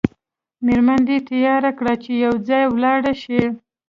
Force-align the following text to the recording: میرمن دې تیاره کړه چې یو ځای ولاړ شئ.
میرمن 0.65 0.99
دې 1.07 1.17
تیاره 1.29 1.71
کړه 1.77 1.93
چې 2.03 2.11
یو 2.25 2.33
ځای 2.47 2.63
ولاړ 2.73 3.01
شئ. 3.21 3.41